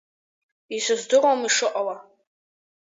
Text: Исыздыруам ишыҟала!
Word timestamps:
Исыздыруам 0.75 1.41
ишыҟала! 1.47 1.95